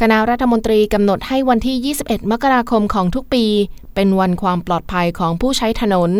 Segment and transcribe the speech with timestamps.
[0.00, 3.44] คณะรัฐมนตรีกำหนดให้วันที่ 21 มกราคมของทุกปี
[3.94, 6.10] เป็นวันความปลอดภัยของผู้ใช้ถนน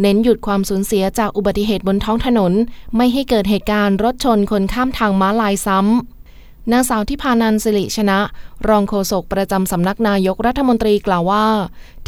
[0.00, 2.52] เน้นหยุดความสูญเสียจากอุบัติเหตุบนท้องถนน
[2.96, 6.21] ไม่ให้เกิดเหตุการณ์รถชนคนข้ามทางม้าลายซ้ำ
[6.70, 8.18] นางสาวทิพานันสิริชนะ
[8.68, 11.46] รองโฆษกประจำสำนักนายกรัฐมนตรีกล่าวว่า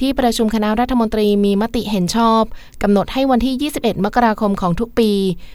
[0.00, 2.42] ที่ประชุมคณะรัฐมนตรีมีมติเห็นชอบ
[2.82, 5.10] กำหนดให้วันที่ 21 มกราคมของทุกปี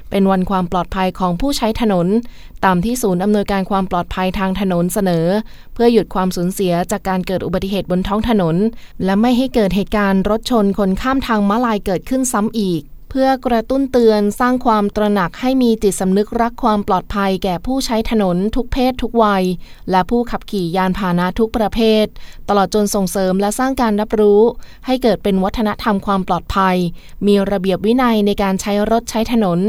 [0.10, 2.08] เป็นวันความปลอดภัยของผู้ใช้ถนน
[2.66, 5.26] ตามที่ศูนย์อำนวยการความปลอดภัยทางถนนเสนอ
[5.74, 8.56] เพื่อหยุดความสูญเสียจากการเกิดอุบัติเหตุบนท้องถนน
[9.06, 19.44] และไม่ให้เกิดเหตุการณ์รถชนคนข้ามทางม้าลายเกิดขึ้นซ้ำอีก เพื่อกระตุ้นเตือนสร้างความตระหนักให้มีจิตสำนึกรักความปลอดภัยแก่ผู้ใช้ถนนทุกเพศทุกวัย
[19.92, 22.06] และผู้ขับขี่ยานพาหนะทุกประเภท
[22.50, 24.42] ตลอดจนส่งเสริมและสร้างการรับรู้
[24.86, 26.78] ให้เกิดเป็นวัฒนธรรมความปลอดภัย
[27.28, 29.60] มีระเบียบวินัยในการใช้รถใช้ถนน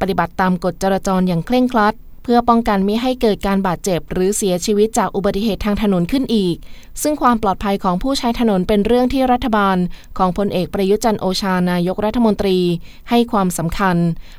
[0.00, 1.94] ปฏิบัติตามกฎจราจรอย่างเคร่งครัด
[2.30, 6.56] พื่อป้องกันไม่ให้เกิดการบาดเจ็บ หรือเสียชีวิตจากอุบัติเหตุทางถนนขึ้นอีก
[7.02, 9.76] ซึ่งความปลอดภัยของผู้ใช้ถนนเป็นเรื่องที่รัฐบาล
[10.18, 12.58] ของพลเอกประยุจันโอชานายกรัฐมนตรี
[13.10, 13.96] ให้ความสำคัญ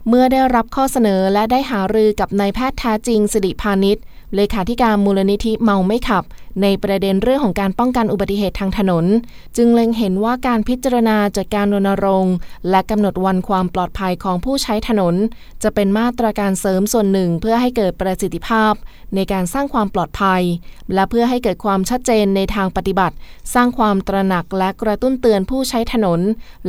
[0.07, 3.97] เมื่อได้รับข้อเสนอและได้หารือกับนายแพทย์แท้จริงสิริพานิช
[4.35, 6.23] เลขาธิการมูลนิธิเมาไม่ขับ
[6.61, 9.05] ในประเด็นเรื่องของการป้องกันอุบัติเหตุทางถนน
[9.57, 12.35] จึงเล็งเห็นว่าการพิจารณาจัดการรณรงค์
[12.69, 15.15] และกำหนดวันความปลอดภัยของผู้ใช้ถนน
[15.63, 18.73] จะเป็นมาตรการเสริมส่วนหนึ่งเพื่อให้เกิดประสิทธิภาพ
[19.15, 20.41] ในการสร้างความปลอดภัย
[20.93, 23.15] และเพื่อให้เกิดความชัดเจนในทางปฏิบัติ
[23.53, 26.19] สร้างความตระหนักและกระตุ้นเตือนผู้ใช้ถนน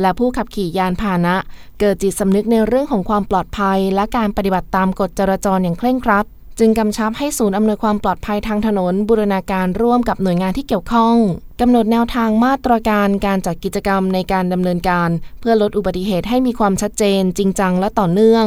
[0.01, 1.35] และผู้ขับขี่ยานพาหนะ
[1.79, 6.27] เกิดจิตสำนึกในเรื่องของความปลอดภัย และการปฏิบัติตามกฎจราจรอย่างเคร่งครัด
[6.63, 11.15] จึงกำชับให้ศูนย์อำนวยความปลอดภัยทางถนนบูรณาการร่วมกับหน่วยงานที่เกี่ยวข้อง
[11.63, 15.09] กำหนดแนวทางมาตรการการจัดกิจกรรมในการดำเนินการ
[15.39, 18.45] เพื่อลดอุบัติเหตุให้มีความชัดเจน จริงจังและต่อเนื่อง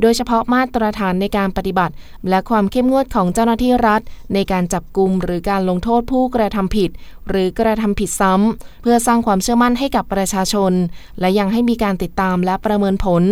[0.00, 1.94] โดยเฉพาะมาตรฐานในการปฏิบัติ
[2.28, 4.00] และความเข้มงวดของเจ้าหน้าที่รัฐ
[4.34, 6.90] ในการจับกลุ่มหรือการลงโทษผู้กระทำผิด
[7.28, 10.72] หรือกระทำผิดซ้ำ เพื่อสร้างความเชื่อมั่นให้กับประชาชน
[11.20, 13.22] และยังให้มีการติดตามและประเมินผล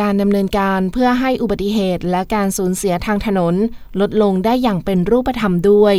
[0.00, 3.54] การดำเนินการเพื่อให้อุบัติเหตุ และการสูญเสียทางถนน
[4.00, 5.98] ลดลงได้อย่างเป็นรูปธรรมด้วย